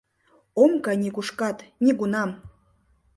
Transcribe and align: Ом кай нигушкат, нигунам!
Ом 0.63 0.71
кай 0.83 0.95
нигушкат, 1.01 1.57
нигунам! 1.83 2.29